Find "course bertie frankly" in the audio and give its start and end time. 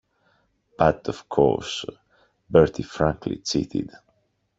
1.29-3.37